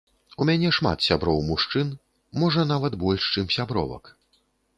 У 0.43 0.45
мяне 0.49 0.69
шмат 0.77 1.03
сяброў-мужчын, 1.07 1.91
можа, 2.45 2.67
нават 2.73 2.99
больш, 3.05 3.29
чым 3.37 3.45
сябровак. 3.59 4.13